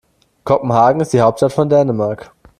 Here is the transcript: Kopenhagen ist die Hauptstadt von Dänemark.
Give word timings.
Kopenhagen 0.45 1.01
ist 1.01 1.13
die 1.13 1.21
Hauptstadt 1.21 1.53
von 1.53 1.69
Dänemark. 1.69 2.33